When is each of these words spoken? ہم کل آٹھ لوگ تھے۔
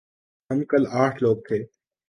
ہم 0.49 0.59
کل 0.69 0.83
آٹھ 1.03 1.17
لوگ 1.23 1.37
تھے۔ 1.47 1.57